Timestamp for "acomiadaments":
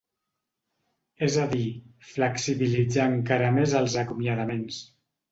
4.05-4.81